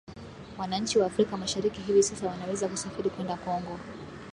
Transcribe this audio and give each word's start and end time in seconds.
Wananchi 0.57 0.99
wa 0.99 1.05
Afrika 1.05 1.37
Mashariki 1.37 1.81
hivi 1.81 2.03
sasa 2.03 2.27
wanaweza 2.27 2.67
kusafiri 2.67 3.09
kwenda 3.09 3.37
Kongo 3.37 3.79